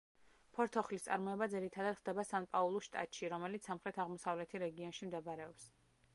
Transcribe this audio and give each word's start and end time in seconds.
ფორთოხლის 0.59 1.03
წარმოება 1.07 1.47
ძირითადად 1.55 1.99
ხდება 1.99 2.25
სან-პაულუს 2.31 2.89
შტატში, 2.89 3.31
რომელიც 3.35 3.71
სამხრეთ-აღმოსავლეთი 3.71 4.65
რეგიონში 4.67 5.13
მდებარეობს. 5.13 5.71